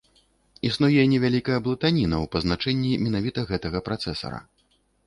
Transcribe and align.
Існуе 0.69 1.03
невялікая 1.13 1.57
блытаніна 1.69 2.17
ў 2.25 2.33
пазначэнні 2.37 2.91
менавіта 3.07 3.39
гэтага 3.53 3.79
працэсара. 3.93 4.47